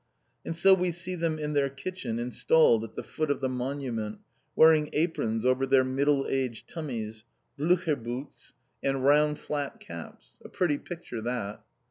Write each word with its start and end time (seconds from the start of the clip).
And 0.43 0.55
so 0.55 0.73
we 0.73 0.91
see 0.91 1.13
them 1.13 1.37
in 1.37 1.53
their 1.53 1.69
kitchen 1.69 2.17
installed 2.17 2.83
at 2.83 2.95
the 2.95 3.03
foot 3.03 3.29
of 3.29 3.39
the 3.39 3.47
Monument, 3.47 4.17
wearing 4.55 4.89
aprons 4.93 5.45
over 5.45 5.67
their 5.67 5.83
middle 5.83 6.25
aged 6.27 6.67
tummies, 6.67 7.23
blucher 7.55 7.95
boots, 7.95 8.53
and 8.81 9.05
round 9.05 9.37
flat 9.37 9.79
caps. 9.79 10.39
A 10.43 10.49
pretty 10.49 10.79
picture 10.79 11.21
that! 11.21 11.61